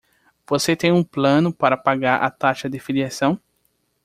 [0.47, 3.39] Você tem um plano para pagar a taxa de filiação?